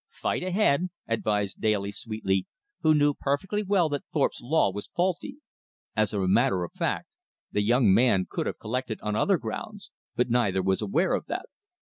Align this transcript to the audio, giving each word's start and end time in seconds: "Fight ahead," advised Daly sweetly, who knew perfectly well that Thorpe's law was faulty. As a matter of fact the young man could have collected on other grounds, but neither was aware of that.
"Fight 0.19 0.41
ahead," 0.41 0.89
advised 1.07 1.61
Daly 1.61 1.91
sweetly, 1.91 2.47
who 2.81 2.95
knew 2.95 3.13
perfectly 3.13 3.61
well 3.61 3.87
that 3.89 4.03
Thorpe's 4.11 4.41
law 4.41 4.71
was 4.71 4.87
faulty. 4.95 5.37
As 5.95 6.11
a 6.11 6.27
matter 6.27 6.63
of 6.63 6.71
fact 6.71 7.07
the 7.51 7.61
young 7.61 7.93
man 7.93 8.25
could 8.27 8.47
have 8.47 8.57
collected 8.57 8.99
on 9.01 9.15
other 9.15 9.37
grounds, 9.37 9.91
but 10.15 10.31
neither 10.31 10.63
was 10.63 10.81
aware 10.81 11.13
of 11.13 11.27
that. 11.27 11.45